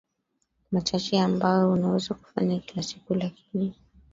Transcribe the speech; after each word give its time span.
machache 0.71 1.19
ambayo 1.21 1.71
unaweza 1.71 2.13
kufanya 2.15 2.59
kila 2.59 2.83
siku 2.83 3.15
lakini 3.15 3.73